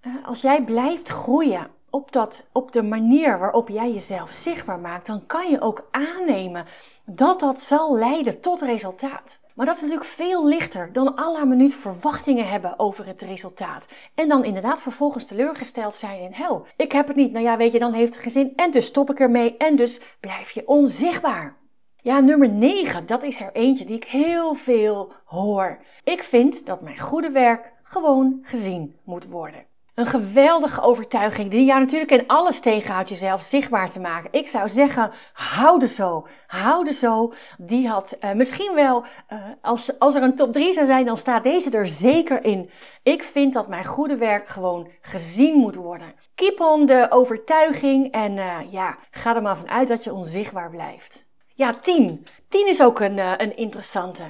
eh, 0.00 0.12
als 0.24 0.40
jij 0.40 0.64
blijft 0.64 1.08
groeien 1.08 1.70
op, 1.92 2.12
dat, 2.12 2.42
op 2.52 2.72
de 2.72 2.82
manier 2.82 3.38
waarop 3.38 3.68
jij 3.68 3.92
jezelf 3.92 4.30
zichtbaar 4.30 4.78
maakt, 4.78 5.06
dan 5.06 5.26
kan 5.26 5.50
je 5.50 5.60
ook 5.60 5.88
aannemen 5.90 6.64
dat 7.04 7.40
dat 7.40 7.60
zal 7.60 7.96
leiden 7.96 8.40
tot 8.40 8.60
resultaat. 8.60 9.38
Maar 9.54 9.66
dat 9.66 9.74
is 9.74 9.82
natuurlijk 9.82 10.08
veel 10.08 10.46
lichter 10.46 10.92
dan 10.92 11.18
à 11.18 11.32
la 11.32 11.44
minuut 11.44 11.74
verwachtingen 11.74 12.48
hebben 12.48 12.78
over 12.78 13.06
het 13.06 13.22
resultaat. 13.22 13.86
En 14.14 14.28
dan 14.28 14.44
inderdaad 14.44 14.82
vervolgens 14.82 15.26
teleurgesteld 15.26 15.94
zijn 15.94 16.20
in, 16.20 16.32
hel, 16.32 16.66
ik 16.76 16.92
heb 16.92 17.06
het 17.06 17.16
niet. 17.16 17.32
Nou 17.32 17.44
ja, 17.44 17.56
weet 17.56 17.72
je, 17.72 17.78
dan 17.78 17.92
heeft 17.92 18.14
het 18.14 18.22
geen 18.22 18.32
zin. 18.32 18.52
En 18.56 18.70
dus 18.70 18.86
stop 18.86 19.10
ik 19.10 19.20
ermee. 19.20 19.56
En 19.56 19.76
dus 19.76 20.00
blijf 20.20 20.50
je 20.50 20.68
onzichtbaar. 20.68 21.56
Ja, 21.96 22.20
nummer 22.20 22.48
9, 22.48 23.06
dat 23.06 23.22
is 23.22 23.40
er 23.40 23.52
eentje 23.52 23.84
die 23.84 23.96
ik 23.96 24.04
heel 24.04 24.54
veel 24.54 25.12
hoor. 25.24 25.78
Ik 26.04 26.22
vind 26.22 26.66
dat 26.66 26.82
mijn 26.82 26.98
goede 26.98 27.30
werk 27.30 27.72
gewoon 27.82 28.38
gezien 28.42 28.96
moet 29.04 29.26
worden. 29.26 29.66
Een 29.94 30.06
geweldige 30.06 30.80
overtuiging 30.80 31.50
die 31.50 31.64
jou 31.64 31.80
natuurlijk 31.80 32.10
in 32.10 32.26
alles 32.26 32.60
tegenhoudt 32.60 33.08
jezelf 33.08 33.42
zichtbaar 33.42 33.90
te 33.90 34.00
maken. 34.00 34.32
Ik 34.32 34.48
zou 34.48 34.68
zeggen, 34.68 35.10
hou 35.32 35.80
er 35.80 35.88
zo. 35.88 36.26
Hou 36.46 36.86
er 36.86 36.92
zo. 36.92 37.32
Die 37.58 37.88
had 37.88 38.16
uh, 38.20 38.32
misschien 38.32 38.74
wel, 38.74 39.04
uh, 39.32 39.38
als, 39.60 39.98
als 39.98 40.14
er 40.14 40.22
een 40.22 40.34
top 40.34 40.52
3 40.52 40.72
zou 40.72 40.86
zijn, 40.86 41.04
dan 41.04 41.16
staat 41.16 41.42
deze 41.42 41.70
er 41.70 41.88
zeker 41.88 42.44
in. 42.44 42.70
Ik 43.02 43.22
vind 43.22 43.52
dat 43.52 43.68
mijn 43.68 43.84
goede 43.84 44.16
werk 44.16 44.46
gewoon 44.46 44.90
gezien 45.00 45.54
moet 45.54 45.74
worden. 45.74 46.14
Keep 46.34 46.60
on 46.60 46.86
de 46.86 47.06
overtuiging 47.10 48.12
en 48.12 48.36
uh, 48.36 48.58
ja, 48.68 48.98
ga 49.10 49.36
er 49.36 49.42
maar 49.42 49.56
vanuit 49.56 49.88
dat 49.88 50.04
je 50.04 50.12
onzichtbaar 50.12 50.70
blijft. 50.70 51.26
Ja, 51.54 51.72
10. 51.72 52.26
10 52.48 52.68
is 52.68 52.82
ook 52.82 53.00
een, 53.00 53.18
een 53.18 53.56
interessante. 53.56 54.24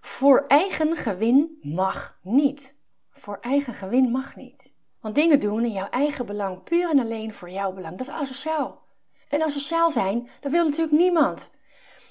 Voor 0.00 0.44
eigen 0.48 0.96
gewin 0.96 1.58
mag 1.62 2.18
niet. 2.22 2.76
Voor 3.10 3.38
eigen 3.40 3.74
gewin 3.74 4.10
mag 4.10 4.36
niet. 4.36 4.75
Want 5.06 5.18
dingen 5.18 5.40
doen 5.40 5.64
in 5.64 5.72
jouw 5.72 5.88
eigen 5.88 6.26
belang, 6.26 6.62
puur 6.62 6.90
en 6.90 6.98
alleen 6.98 7.32
voor 7.32 7.50
jouw 7.50 7.72
belang, 7.72 7.96
dat 7.96 8.06
is 8.06 8.12
asociaal. 8.12 8.82
En 9.28 9.42
asociaal 9.42 9.90
zijn, 9.90 10.28
dat 10.40 10.52
wil 10.52 10.64
natuurlijk 10.64 10.98
niemand. 10.98 11.50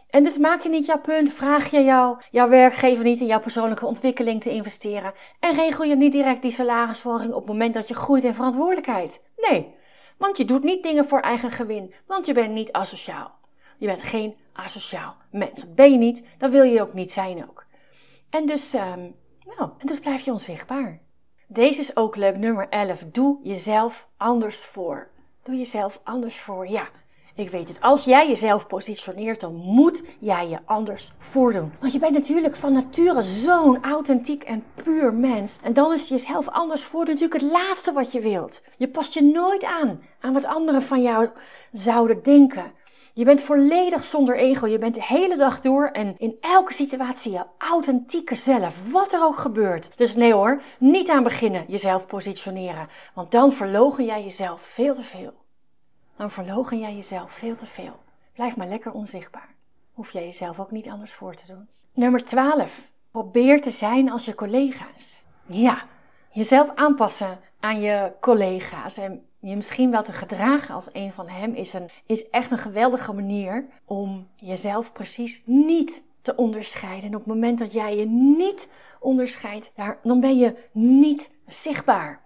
En 0.10 0.24
dus 0.24 0.38
maak 0.38 0.62
je 0.62 0.70
niet 0.70 0.86
jouw 0.86 1.00
punt, 1.00 1.34
vraag 1.34 1.72
je 1.72 1.84
jou, 1.84 2.18
jouw 2.32 2.50
werkgever 2.50 3.04
niet 3.04 3.20
in 3.20 3.26
jouw 3.26 3.40
persoonlijke 3.40 3.86
ontwikkeling 3.86 4.42
te 4.42 4.50
investeren 4.50 5.14
en 5.40 5.56
regel 5.56 5.84
je 5.84 5.96
niet 5.96 6.12
direct 6.12 6.42
die 6.42 6.52
salarisverhoging 6.52 7.34
op 7.34 7.40
het 7.40 7.48
moment 7.48 7.74
dat 7.74 7.88
je 7.88 7.94
groeit 7.94 8.24
in 8.24 8.34
verantwoordelijkheid. 8.34 9.22
Nee, 9.38 9.76
want 10.18 10.38
je 10.38 10.46
doet 10.46 10.64
niet 10.64 10.84
dingen 10.84 11.08
voor 11.08 11.20
eigen 11.20 11.52
gewin, 11.52 11.94
want 12.08 12.26
je 12.26 12.34
bent 12.34 12.54
niet 12.54 12.72
asociaal. 12.72 13.36
Je 13.78 13.86
bent 13.86 14.04
geen 14.04 14.36
asociaal 14.54 15.16
mens. 15.32 15.74
Ben 15.74 15.92
je 15.92 15.98
niet, 15.98 16.24
dat 16.38 16.52
wil 16.52 16.64
je 16.64 16.82
ook 16.82 16.94
niet 16.94 17.12
zijn 17.12 17.50
ook. 17.50 17.66
En 18.30 18.46
dus, 18.46 18.74
um, 18.74 19.16
nou, 19.58 19.70
en 19.78 19.86
dus 19.86 20.00
blijf 20.00 20.26
je 20.26 20.32
onzichtbaar. 20.32 21.05
Deze 21.48 21.80
is 21.80 21.96
ook 21.96 22.16
leuk, 22.16 22.38
nummer 22.38 22.70
11. 22.70 23.04
Doe 23.12 23.40
jezelf 23.44 24.08
anders 24.18 24.66
voor. 24.66 25.08
Doe 25.44 25.56
jezelf 25.56 26.00
anders 26.04 26.40
voor. 26.40 26.68
Ja, 26.68 26.88
ik 27.36 27.50
weet 27.50 27.68
het. 27.68 27.82
Als 27.82 28.04
jij 28.04 28.28
jezelf 28.28 28.68
positioneert, 28.68 29.40
dan 29.40 29.56
moet 29.56 30.04
jij 30.20 30.48
je 30.48 30.60
anders 30.66 31.12
voordoen. 31.18 31.74
Want 31.80 31.94
je 31.94 32.00
bent 32.00 32.14
natuurlijk 32.14 32.56
van 32.56 32.74
nature 32.74 33.22
zo'n 33.22 33.84
authentiek 33.84 34.44
en 34.44 34.64
puur 34.84 35.14
mens. 35.14 35.60
En 35.64 35.74
dan 35.74 35.94
is 35.94 36.08
jezelf 36.08 36.50
anders 36.50 36.84
voordoen 36.84 37.14
natuurlijk 37.14 37.42
het 37.42 37.52
laatste 37.52 37.94
wat 37.94 38.12
je 38.12 38.20
wilt. 38.20 38.62
Je 38.78 38.90
past 38.90 39.14
je 39.14 39.24
nooit 39.24 39.64
aan 39.64 40.02
aan 40.20 40.34
wat 40.34 40.46
anderen 40.46 40.84
van 40.84 41.02
jou 41.02 41.30
zouden 41.72 42.24
denken. 42.24 42.72
Je 43.18 43.26
bent 43.26 43.42
volledig 43.42 44.04
zonder 44.04 44.38
ego. 44.38 44.68
Je 44.68 44.78
bent 44.78 44.96
de 44.96 45.04
hele 45.04 45.38
dag 45.38 45.60
door 45.60 45.88
en 45.88 46.16
in 46.18 46.38
elke 46.42 46.74
situatie 46.74 47.32
je 47.32 47.46
authentieke 47.58 48.36
zelf. 48.36 48.92
Wat 48.92 49.14
er 49.14 49.24
ook 49.24 49.38
gebeurt. 49.38 49.98
Dus 49.98 50.16
nee 50.16 50.34
hoor, 50.34 50.62
niet 50.80 51.10
aan 51.10 51.24
beginnen 51.24 51.66
jezelf 51.68 52.06
positioneren. 52.06 52.88
Want 53.14 53.32
dan 53.32 53.54
verlogen 53.54 54.06
jij 54.06 54.24
jezelf 54.24 54.62
veel 54.62 54.94
te 54.94 55.04
veel. 55.04 55.34
Dan 56.18 56.32
verlogen 56.32 56.80
jij 56.80 56.96
jezelf 56.96 57.32
veel 57.32 57.56
te 57.56 57.66
veel. 57.66 57.96
Blijf 58.34 58.58
maar 58.58 58.68
lekker 58.68 58.92
onzichtbaar. 58.92 59.56
Hoef 59.94 60.12
jij 60.12 60.24
jezelf 60.24 60.60
ook 60.60 60.72
niet 60.72 60.90
anders 60.90 61.14
voor 61.14 61.34
te 61.34 61.48
doen. 61.48 61.68
Nummer 61.94 62.26
12. 62.26 62.82
Probeer 63.12 63.62
te 63.62 63.72
zijn 63.72 64.12
als 64.12 64.26
je 64.26 64.36
collega's. 64.36 65.24
Ja, 65.46 65.84
jezelf 66.32 66.72
aanpassen 66.76 67.40
aan 67.60 67.80
je 67.80 68.12
collega's 68.20 68.98
en 68.98 69.26
je 69.50 69.56
misschien 69.56 69.92
wel 69.92 70.04
te 70.04 70.14
gedragen 70.14 70.76
als 70.76 70.90
een 70.92 71.12
van 71.12 71.28
hem 71.28 71.54
is, 71.54 71.74
een, 71.74 71.90
is 72.06 72.30
echt 72.30 72.52
een 72.52 72.58
geweldige 72.58 73.14
manier 73.14 73.66
om 73.86 74.28
jezelf 74.36 74.92
precies 74.92 75.42
niet 75.46 76.04
te 76.22 76.36
onderscheiden. 76.36 77.10
En 77.10 77.16
op 77.16 77.26
het 77.26 77.34
moment 77.34 77.60
dat 77.60 77.74
jij 77.74 77.98
je 77.98 78.06
niet 78.06 78.68
onderscheidt, 79.00 79.72
dan 80.04 80.20
ben 80.20 80.38
je 80.38 80.56
niet 80.72 81.32
zichtbaar. 81.48 82.22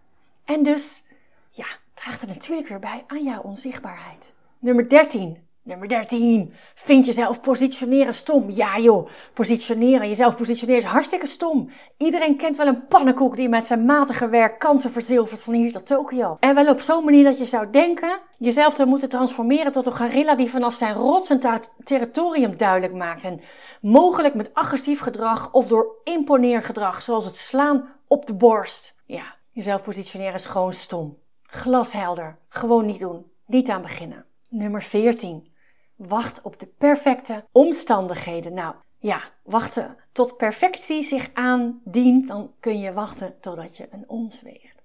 En 0.45 0.63
dus, 0.63 1.03
ja, 1.49 1.65
draagt 1.93 2.21
het 2.21 2.29
natuurlijk 2.29 2.67
weer 2.67 2.79
bij 2.79 3.03
aan 3.07 3.23
jouw 3.23 3.41
onzichtbaarheid. 3.41 4.33
Nummer 4.59 4.89
13. 4.89 5.48
Nummer 5.69 5.87
13. 5.87 6.53
Vind 6.75 7.05
jezelf 7.05 7.41
positioneren 7.41 8.13
stom. 8.13 8.49
Ja 8.49 8.79
joh, 8.79 9.09
positioneren, 9.33 10.07
jezelf 10.07 10.35
positioneren 10.35 10.81
is 10.81 10.89
hartstikke 10.89 11.25
stom. 11.25 11.69
Iedereen 11.97 12.37
kent 12.37 12.57
wel 12.57 12.67
een 12.67 12.87
pannenkoek 12.87 13.35
die 13.35 13.49
met 13.49 13.67
zijn 13.67 13.85
matige 13.85 14.29
werk 14.29 14.59
kansen 14.59 14.91
verzilvert 14.91 15.41
van 15.41 15.53
hier 15.53 15.71
tot 15.71 15.85
Tokio. 15.85 16.37
En 16.39 16.55
wel 16.55 16.69
op 16.69 16.79
zo'n 16.79 17.03
manier 17.03 17.23
dat 17.23 17.37
je 17.37 17.45
zou 17.45 17.69
denken 17.69 18.19
jezelf 18.37 18.73
te 18.73 18.85
moeten 18.85 19.09
transformeren 19.09 19.71
tot 19.71 19.85
een 19.85 19.95
gorilla 19.95 20.35
die 20.35 20.49
vanaf 20.49 20.73
zijn 20.73 20.93
rotsend 20.93 21.69
territorium 21.83 22.57
duidelijk 22.57 22.93
maakt. 22.93 23.23
En 23.23 23.41
mogelijk 23.81 24.35
met 24.35 24.53
agressief 24.53 24.99
gedrag 24.99 25.51
of 25.51 25.67
door 25.67 25.95
imponeergedrag, 26.03 27.01
zoals 27.01 27.25
het 27.25 27.37
slaan 27.37 27.95
op 28.07 28.25
de 28.25 28.33
borst. 28.33 28.95
Ja, 29.05 29.35
jezelf 29.51 29.81
positioneren 29.81 30.33
is 30.33 30.45
gewoon 30.45 30.73
stom. 30.73 31.17
Glashelder. 31.41 32.37
Gewoon 32.47 32.85
niet 32.85 32.99
doen. 32.99 33.31
Niet 33.45 33.69
aan 33.69 33.81
beginnen. 33.81 34.25
Nummer 34.49 34.83
14. 34.83 35.57
Wacht 35.99 36.41
op 36.41 36.59
de 36.59 36.65
perfecte 36.65 37.45
omstandigheden. 37.51 38.53
Nou 38.53 38.75
ja, 38.97 39.21
wachten 39.43 39.97
tot 40.11 40.37
perfectie 40.37 41.01
zich 41.01 41.29
aandient, 41.33 42.27
dan 42.27 42.53
kun 42.59 42.79
je 42.79 42.93
wachten 42.93 43.39
totdat 43.39 43.77
je 43.77 43.87
een 43.91 44.09
ons 44.09 44.41
weegt. 44.41 44.81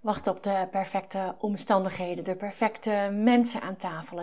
Wacht 0.00 0.26
op 0.26 0.42
de 0.42 0.68
perfecte 0.70 1.34
omstandigheden, 1.38 2.24
de 2.24 2.36
perfecte 2.36 3.08
mensen 3.12 3.60
aan 3.60 3.76
tafel, 3.76 4.18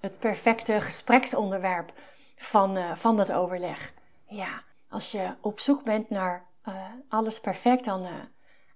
het, 0.00 0.18
perfecte 0.18 0.80
gespreksonderwerp 0.80 1.92
van, 2.36 2.76
uh, 2.76 2.94
van 2.94 3.16
dat 3.16 3.32
overleg. 3.32 3.94
Ja, 4.28 4.62
als 4.88 5.12
je 5.12 5.34
op 5.40 5.60
zoek 5.60 5.84
bent 5.84 6.10
naar 6.10 6.46
uh, 6.68 6.74
alles 7.08 7.40
perfect, 7.40 7.84
dan, 7.84 8.02
uh, 8.02 8.08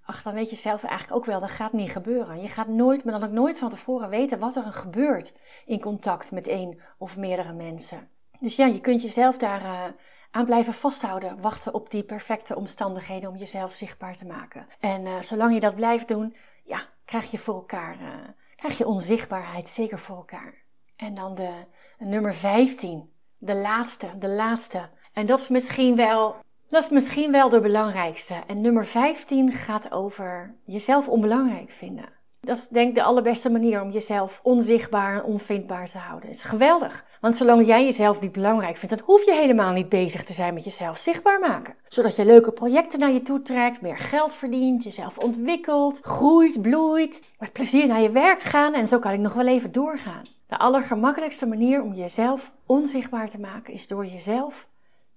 ach, 0.05 0.23
dan 0.23 0.35
weet 0.35 0.51
je 0.51 0.57
zelf 0.57 0.85
eigenlijk 0.85 1.17
ook 1.17 1.25
wel, 1.25 1.41
dat 1.41 1.51
gaat 1.51 1.73
niet 1.73 1.91
gebeuren. 1.91 2.41
Je 2.41 2.49
gaat 2.49 2.69
nooit, 2.69 3.05
maar 3.05 3.21
dan 3.21 3.29
ook 3.29 3.35
nooit 3.35 3.59
van 3.59 3.69
tevoren 3.69 4.09
weten 4.09 4.39
wat 4.39 4.57
er 4.57 4.63
gebeurt 4.63 5.35
in 5.67 5.81
contact 5.81 6.33
met 6.33 6.47
één 6.47 6.81
of 6.99 7.17
meerdere 7.17 7.53
mensen. 7.53 8.09
Dus 8.41 8.57
ja, 8.57 8.67
je 8.67 8.81
kunt 8.81 9.03
jezelf 9.03 9.39
daar 9.39 9.63
uh, 9.63 9.85
aan 10.31 10.45
blijven 10.45 10.73
vasthouden, 10.73 11.41
wachten 11.41 11.75
op 11.75 11.91
die 11.91 12.03
perfecte 12.03 12.57
omstandigheden 12.57 13.31
om 13.31 13.37
jezelf 13.37 13.73
zichtbaar 13.73 14.17
te 14.17 14.27
maken. 14.27 14.67
En 14.81 15.07
uh, 15.07 15.21
zolang 15.21 15.55
je 15.55 15.61
dat 15.61 15.75
blijft 15.75 16.09
doen, 16.09 16.37
ja, 16.65 16.83
krijg 17.05 17.31
je 17.31 17.39
voor 17.39 17.55
elkaar, 17.55 18.01
uh, 18.01 18.09
krijg 18.57 18.79
je 18.79 18.87
onzichtbaarheid 18.87 19.69
zeker 19.69 19.99
voor 19.99 20.17
elkaar. 20.17 20.55
En 20.97 21.15
dan 21.15 21.35
de 21.35 21.51
nummer 21.99 22.35
15, 22.35 23.13
de 23.39 23.55
laatste, 23.55 24.19
de 24.19 24.29
laatste. 24.29 24.89
En 25.13 25.27
dat 25.27 25.39
is 25.39 25.49
misschien 25.49 25.97
wel 25.97 26.37
dat 26.75 26.83
is 26.83 26.89
misschien 26.89 27.33
wel 27.33 27.49
de 27.49 27.61
belangrijkste. 27.61 28.35
En 28.47 28.61
nummer 28.61 28.87
15 28.87 29.53
gaat 29.53 29.93
over 29.93 30.55
jezelf 30.65 31.09
onbelangrijk 31.09 31.71
vinden. 31.71 32.09
Dat 32.41 32.57
is 32.57 32.69
denk 32.69 32.89
ik 32.89 32.95
de 32.95 33.03
allerbeste 33.03 33.51
manier 33.51 33.83
om 33.83 33.91
jezelf 33.91 34.41
onzichtbaar 34.43 35.15
en 35.15 35.23
onvindbaar 35.23 35.89
te 35.89 35.99
houden. 35.99 36.29
Is 36.29 36.45
geweldig. 36.45 37.07
Want 37.21 37.37
zolang 37.37 37.67
jij 37.67 37.85
jezelf 37.85 38.21
niet 38.21 38.33
belangrijk 38.33 38.77
vindt, 38.77 38.97
dan 38.97 39.05
hoef 39.05 39.25
je 39.25 39.33
helemaal 39.33 39.73
niet 39.73 39.89
bezig 39.89 40.25
te 40.25 40.33
zijn 40.33 40.55
met 40.55 40.65
jezelf 40.65 40.99
zichtbaar 40.99 41.41
maken. 41.41 41.75
Zodat 41.89 42.17
je 42.17 42.25
leuke 42.25 42.53
projecten 42.53 42.99
naar 42.99 43.13
je 43.13 43.23
toe 43.23 43.43
trekt, 43.43 43.81
meer 43.81 43.99
geld 43.99 44.35
verdient, 44.35 44.83
jezelf 44.83 45.19
ontwikkelt, 45.19 45.99
groeit, 46.01 46.63
bloeit, 46.63 47.23
met 47.39 47.53
plezier 47.53 47.87
naar 47.87 48.01
je 48.01 48.11
werk 48.11 48.41
gaan 48.41 48.75
en 48.75 48.87
zo 48.87 48.99
kan 48.99 49.13
ik 49.13 49.21
nog 49.21 49.35
wel 49.35 49.47
even 49.47 49.73
doorgaan. 49.73 50.23
De 50.47 50.59
allergemakkelijkste 50.59 51.47
manier 51.47 51.83
om 51.83 51.93
jezelf 51.93 52.53
onzichtbaar 52.67 53.29
te 53.29 53.41
maken 53.41 53.73
is 53.73 53.87
door 53.87 54.07
jezelf 54.07 54.69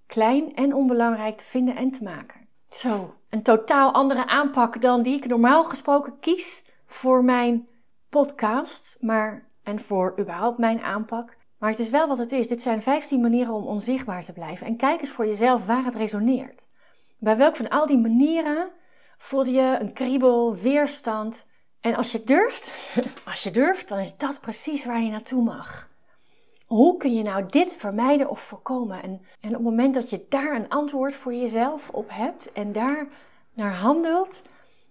klein 0.08 0.56
en 0.56 0.74
onbelangrijk 0.74 1.38
te 1.38 1.44
vinden 1.44 1.76
en 1.76 1.92
te 1.92 2.04
maken. 2.04 2.48
Zo, 2.70 3.16
een 3.30 3.44
totaal 3.44 3.94
andere 3.94 4.28
aanpak 4.28 4.82
dan 4.82 5.02
die 5.02 5.16
ik 5.16 5.28
normaal 5.28 5.64
gesproken 5.64 6.20
kies 6.20 6.64
voor 6.86 7.24
mijn 7.24 7.68
podcast, 8.10 8.98
maar 9.02 9.48
en 9.64 9.80
voor 9.80 10.20
überhaupt 10.20 10.58
mijn 10.58 10.82
aanpak. 10.82 11.38
Maar 11.58 11.70
het 11.70 11.80
is 11.80 11.90
wel 11.90 12.08
wat 12.08 12.18
het 12.18 12.32
is. 12.32 12.48
Dit 12.48 12.62
zijn 12.62 12.82
15 12.82 13.22
manieren 13.22 13.54
om 13.54 13.68
onzichtbaar 13.68 14.24
te 14.24 14.34
blijven. 14.34 14.68
En 14.68 14.78
kijk 14.78 15.02
eens 15.02 15.10
voor 15.10 15.26
jezelf 15.26 15.66
waar 15.66 15.84
het 15.84 15.96
resoneert. 15.96 16.68
Bij 17.18 17.38
welk 17.38 17.56
van 17.56 17.70
al 17.70 17.86
die 17.86 17.98
manieren 17.98 18.72
voelde 19.18 19.52
je 19.52 19.78
een 19.80 19.94
kriebel, 19.94 20.56
weerstand? 20.56 21.46
En 21.82 21.96
als 21.96 22.12
je 22.12 22.24
durft, 22.24 22.74
als 23.32 23.44
je 23.44 23.52
durft, 23.52 23.88
dan 23.88 24.00
is 24.00 24.18
dat 24.18 24.42
precies 24.42 24.86
waar 24.86 25.02
je 25.02 25.10
naartoe 25.10 25.44
mag. 25.44 25.90
Hoe 26.68 26.98
kun 26.98 27.14
je 27.14 27.24
nou 27.24 27.46
dit 27.48 27.76
vermijden 27.76 28.30
of 28.30 28.40
voorkomen? 28.40 29.04
En, 29.04 29.22
en 29.40 29.50
op 29.50 29.54
het 29.54 29.64
moment 29.64 29.94
dat 29.94 30.10
je 30.10 30.26
daar 30.30 30.56
een 30.56 30.70
antwoord 30.70 31.16
voor 31.16 31.34
jezelf 31.34 31.90
op 31.90 32.10
hebt 32.10 32.52
en 32.52 32.72
daar 32.72 33.08
naar 33.54 33.74
handelt, 33.74 34.42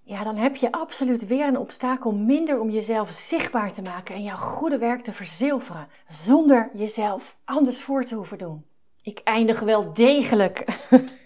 ja, 0.02 0.24
dan 0.24 0.36
heb 0.36 0.56
je 0.56 0.72
absoluut 0.72 1.26
weer 1.26 1.46
een 1.46 1.58
obstakel 1.58 2.12
minder 2.12 2.60
om 2.60 2.70
jezelf 2.70 3.10
zichtbaar 3.10 3.72
te 3.72 3.82
maken 3.82 4.14
en 4.14 4.22
jouw 4.22 4.36
goede 4.36 4.78
werk 4.78 5.04
te 5.04 5.12
verzilveren, 5.12 5.88
zonder 6.08 6.70
jezelf 6.72 7.36
anders 7.44 7.82
voor 7.82 8.04
te 8.04 8.14
hoeven 8.14 8.38
doen. 8.38 8.64
Ik 9.02 9.20
eindig 9.24 9.60
wel 9.60 9.92
degelijk 9.92 10.64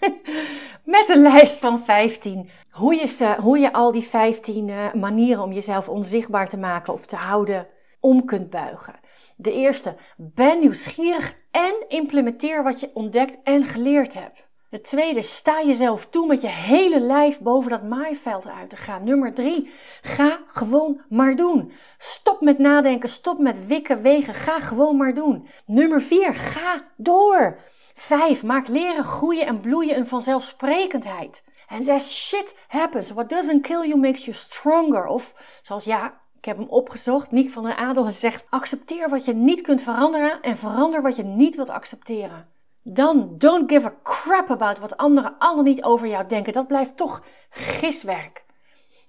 met 0.96 1.08
een 1.08 1.22
lijst 1.22 1.58
van 1.58 1.84
15. 1.84 2.50
Hoe 2.70 2.94
je, 2.94 3.06
ze, 3.06 3.36
hoe 3.40 3.58
je 3.58 3.72
al 3.72 3.92
die 3.92 4.02
15 4.02 4.68
uh, 4.68 4.92
manieren 4.92 5.42
om 5.42 5.52
jezelf 5.52 5.88
onzichtbaar 5.88 6.48
te 6.48 6.58
maken 6.58 6.92
of 6.92 7.06
te 7.06 7.16
houden 7.16 7.66
om 8.00 8.24
kunt 8.24 8.50
buigen. 8.50 8.99
De 9.40 9.52
eerste, 9.52 9.96
ben 10.16 10.58
nieuwsgierig 10.58 11.36
en 11.50 11.84
implementeer 11.88 12.62
wat 12.62 12.80
je 12.80 12.90
ontdekt 12.94 13.38
en 13.42 13.64
geleerd 13.64 14.14
hebt. 14.14 14.48
De 14.70 14.80
tweede, 14.80 15.22
sta 15.22 15.62
jezelf 15.62 16.06
toe 16.06 16.26
met 16.26 16.40
je 16.40 16.48
hele 16.48 17.00
lijf 17.00 17.40
boven 17.40 17.70
dat 17.70 17.82
maaiveld 17.82 18.48
uit 18.48 18.70
te 18.70 18.76
gaan. 18.76 19.04
Nummer 19.04 19.34
drie, 19.34 19.70
ga 20.00 20.40
gewoon 20.46 21.00
maar 21.08 21.36
doen. 21.36 21.72
Stop 21.98 22.40
met 22.40 22.58
nadenken, 22.58 23.08
stop 23.08 23.38
met 23.38 23.66
wikken, 23.66 24.02
wegen, 24.02 24.34
ga 24.34 24.58
gewoon 24.58 24.96
maar 24.96 25.14
doen. 25.14 25.48
Nummer 25.66 26.02
vier, 26.02 26.34
ga 26.34 26.80
door. 26.96 27.58
Vijf, 27.94 28.42
maak 28.42 28.68
leren, 28.68 29.04
groeien 29.04 29.46
en 29.46 29.60
bloeien 29.60 29.96
een 29.96 30.06
vanzelfsprekendheid. 30.06 31.42
En 31.68 31.82
zes, 31.82 32.26
shit 32.26 32.54
happens. 32.68 33.10
What 33.10 33.28
doesn't 33.28 33.62
kill 33.62 33.88
you 33.88 33.96
makes 34.00 34.24
you 34.24 34.36
stronger. 34.36 35.06
Of 35.06 35.34
zoals 35.62 35.84
ja, 35.84 36.19
ik 36.40 36.46
heb 36.46 36.56
hem 36.56 36.68
opgezocht. 36.68 37.30
Niek 37.30 37.50
van 37.50 37.62
den 37.62 37.76
Adel 37.76 38.12
zegt: 38.12 38.46
accepteer 38.48 39.08
wat 39.08 39.24
je 39.24 39.34
niet 39.34 39.60
kunt 39.60 39.82
veranderen 39.82 40.40
en 40.42 40.56
verander 40.56 41.02
wat 41.02 41.16
je 41.16 41.22
niet 41.22 41.54
wilt 41.54 41.70
accepteren. 41.70 42.48
Dan 42.82 43.34
don't 43.38 43.72
give 43.72 43.86
a 43.86 43.94
crap 44.02 44.50
about 44.50 44.78
wat 44.78 44.96
anderen 44.96 45.34
al 45.38 45.62
niet 45.62 45.82
over 45.82 46.06
jou 46.06 46.26
denken. 46.26 46.52
Dat 46.52 46.66
blijft 46.66 46.96
toch 46.96 47.24
giswerk. 47.50 48.44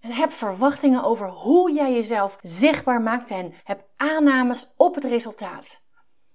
En 0.02 0.12
heb 0.12 0.32
verwachtingen 0.32 1.04
over 1.04 1.28
hoe 1.28 1.72
jij 1.72 1.94
jezelf 1.94 2.38
zichtbaar 2.42 3.02
maakt 3.02 3.30
en 3.30 3.54
heb 3.64 3.84
aannames 3.98 4.72
op 4.78 4.96
het 4.96 5.04
resultaat. 5.04 5.82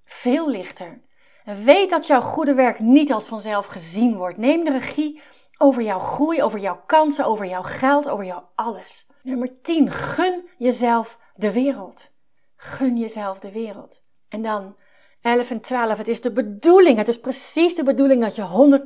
Veel 0.05 0.51
lichter. 0.51 1.03
En 1.45 1.65
weet 1.65 1.91
dat 1.91 2.07
jouw 2.07 2.21
goede 2.21 2.55
werk 2.55 2.79
niet 2.79 3.13
als 3.13 3.29
vanzelf 3.29 3.67
gezien 3.67 4.17
wordt. 4.17 4.37
Neem 4.37 4.65
de 4.65 4.71
regie 4.71 5.21
over 5.59 5.83
jouw 5.83 5.99
groei, 5.99 6.43
over 6.43 6.59
jouw 6.59 6.83
kansen, 6.87 7.25
over 7.25 7.47
jouw 7.47 7.63
geld, 7.63 8.09
over 8.09 8.25
jouw 8.25 8.49
alles. 8.55 9.07
Nummer 9.23 9.61
10. 9.63 9.91
Gun 9.91 10.49
jezelf 10.59 11.19
de 11.35 11.53
wereld. 11.53 12.11
Gun 12.57 12.97
jezelf 12.97 13.39
de 13.39 13.53
wereld. 13.53 14.03
En 14.29 14.43
dan 14.43 14.77
11 15.21 15.51
en 15.51 15.61
12. 15.61 15.99
Het 15.99 16.09
is 16.09 16.21
de 16.21 16.33
bedoeling, 16.33 16.99
het 16.99 17.09
is 17.09 17.21
precies 17.21 17.75
de 17.75 17.83
bedoeling 17.83 18.21
dat 18.21 18.37
je 18.37 18.81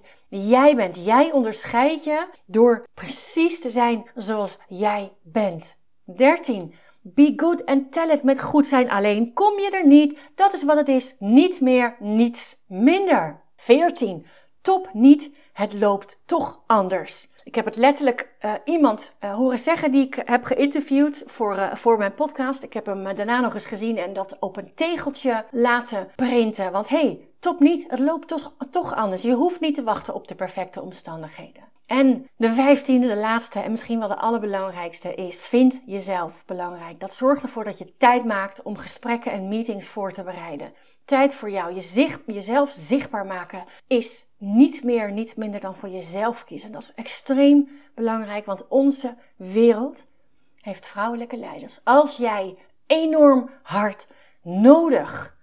100% 0.00 0.04
jij 0.28 0.76
bent. 0.76 1.04
Jij 1.04 1.32
onderscheidt 1.32 2.04
je 2.04 2.26
door 2.46 2.86
precies 2.94 3.60
te 3.60 3.70
zijn 3.70 4.10
zoals 4.14 4.58
jij 4.68 5.12
bent. 5.22 5.78
13. 6.04 6.74
Be 7.00 7.32
good 7.36 7.66
and 7.66 7.92
tell 7.92 8.10
it 8.10 8.22
met 8.22 8.40
goed 8.40 8.66
zijn 8.66 8.90
alleen. 8.90 9.32
Kom 9.32 9.58
je 9.58 9.70
er 9.70 9.86
niet, 9.86 10.18
dat 10.34 10.52
is 10.52 10.62
wat 10.62 10.76
het 10.76 10.88
is. 10.88 11.16
Niets 11.18 11.60
meer, 11.60 11.96
niets 11.98 12.62
minder. 12.66 13.42
14. 13.56 14.26
Top 14.60 14.88
niet, 14.92 15.30
het 15.56 15.72
loopt 15.72 16.18
toch 16.24 16.62
anders. 16.66 17.28
Ik 17.44 17.54
heb 17.54 17.64
het 17.64 17.76
letterlijk 17.76 18.28
uh, 18.44 18.52
iemand 18.64 19.12
uh, 19.24 19.34
horen 19.34 19.58
zeggen 19.58 19.90
die 19.90 20.06
ik 20.06 20.22
heb 20.24 20.44
geïnterviewd 20.44 21.22
voor, 21.26 21.56
uh, 21.56 21.74
voor 21.74 21.98
mijn 21.98 22.14
podcast. 22.14 22.62
Ik 22.62 22.72
heb 22.72 22.86
hem 22.86 23.14
daarna 23.14 23.40
nog 23.40 23.54
eens 23.54 23.66
gezien 23.66 23.98
en 23.98 24.12
dat 24.12 24.36
op 24.38 24.56
een 24.56 24.74
tegeltje 24.74 25.44
laten 25.50 26.08
printen. 26.16 26.72
Want 26.72 26.88
hé, 26.88 27.00
hey, 27.00 27.20
top 27.38 27.60
niet, 27.60 27.84
het 27.88 27.98
loopt 27.98 28.28
toch, 28.28 28.52
toch 28.70 28.94
anders. 28.94 29.22
Je 29.22 29.32
hoeft 29.32 29.60
niet 29.60 29.74
te 29.74 29.82
wachten 29.82 30.14
op 30.14 30.28
de 30.28 30.34
perfecte 30.34 30.82
omstandigheden. 30.82 31.62
En 31.86 32.28
de 32.36 32.50
vijftiende, 32.50 33.06
de 33.06 33.16
laatste 33.16 33.60
en 33.60 33.70
misschien 33.70 33.98
wel 33.98 34.08
de 34.08 34.16
allerbelangrijkste 34.16 35.14
is, 35.14 35.42
vind 35.42 35.82
jezelf 35.86 36.44
belangrijk. 36.46 37.00
Dat 37.00 37.14
zorgt 37.14 37.42
ervoor 37.42 37.64
dat 37.64 37.78
je 37.78 37.92
tijd 37.98 38.24
maakt 38.24 38.62
om 38.62 38.76
gesprekken 38.76 39.32
en 39.32 39.48
meetings 39.48 39.86
voor 39.86 40.12
te 40.12 40.22
bereiden. 40.22 40.72
Tijd 41.06 41.34
voor 41.34 41.50
jou, 41.50 41.74
je 41.74 41.80
zicht, 41.80 42.20
jezelf 42.26 42.70
zichtbaar 42.70 43.26
maken 43.26 43.64
is 43.86 44.24
niet 44.38 44.84
meer, 44.84 45.12
niet 45.12 45.36
minder 45.36 45.60
dan 45.60 45.74
voor 45.74 45.88
jezelf 45.88 46.44
kiezen. 46.44 46.72
Dat 46.72 46.82
is 46.82 46.94
extreem 46.94 47.68
belangrijk, 47.94 48.46
want 48.46 48.68
onze 48.68 49.16
wereld 49.36 50.06
heeft 50.60 50.86
vrouwelijke 50.86 51.36
leiders. 51.36 51.80
Als 51.84 52.16
jij 52.16 52.58
enorm 52.86 53.50
hard 53.62 54.06
nodig. 54.42 55.36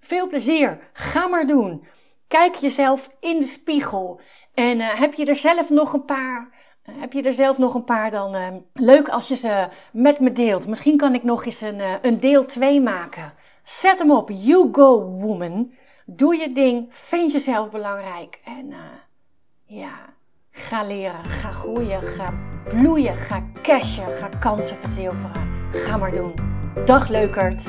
Veel 0.00 0.28
plezier, 0.28 0.90
ga 0.92 1.26
maar 1.26 1.46
doen. 1.46 1.86
Kijk 2.28 2.54
jezelf 2.54 3.10
in 3.20 3.40
de 3.40 3.46
spiegel 3.46 4.20
en 4.54 4.78
uh, 4.78 4.94
heb 4.94 5.14
je 5.14 5.24
er 5.24 5.36
zelf 5.36 5.70
nog 5.70 5.92
een 5.92 6.04
paar? 6.04 6.48
Uh, 6.84 7.00
heb 7.00 7.12
je 7.12 7.22
er 7.22 7.32
zelf 7.32 7.58
nog 7.58 7.74
een 7.74 7.84
paar 7.84 8.10
dan? 8.10 8.34
Uh, 8.34 8.46
leuk 8.72 9.08
als 9.08 9.28
je 9.28 9.36
ze 9.36 9.68
met 9.92 10.20
me 10.20 10.32
deelt. 10.32 10.66
Misschien 10.66 10.96
kan 10.96 11.14
ik 11.14 11.22
nog 11.22 11.44
eens 11.44 11.60
een, 11.60 11.80
een 12.02 12.20
deel 12.20 12.44
2 12.44 12.80
maken. 12.80 13.34
Zet 13.62 13.98
hem 13.98 14.10
op. 14.10 14.30
You 14.30 14.68
go, 14.72 15.02
woman. 15.02 15.72
Doe 16.06 16.36
je 16.36 16.52
ding. 16.52 16.86
Vind 16.88 17.32
jezelf 17.32 17.70
belangrijk. 17.70 18.40
En 18.44 18.74
ja, 19.64 20.14
ga 20.50 20.84
leren. 20.84 21.24
Ga 21.24 21.52
groeien. 21.52 22.02
Ga 22.02 22.34
bloeien. 22.68 23.16
Ga 23.16 23.42
cashen. 23.62 24.10
Ga 24.10 24.28
kansen 24.28 24.76
verzilveren. 24.76 25.68
Ga 25.72 25.96
maar 25.96 26.12
doen. 26.12 26.34
Dag 26.84 27.08
leukert. 27.08 27.68